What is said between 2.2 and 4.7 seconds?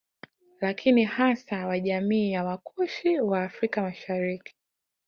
ya Wakushi wa Afrika Mashariki